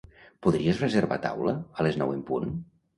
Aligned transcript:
Podries 0.47 0.81
reservar 0.85 1.21
taula 1.27 1.55
a 1.79 1.89
les 1.91 2.05
nou 2.05 2.19
en 2.19 2.29
punt? 2.35 2.63